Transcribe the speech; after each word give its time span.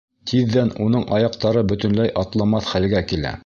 Тиҙҙән 0.29 0.71
уның 0.85 1.03
аяҡтары 1.19 1.65
бөтөнләй 1.73 2.13
атламаҫ 2.25 2.75
хәлгә 2.75 3.07
килә. 3.13 3.37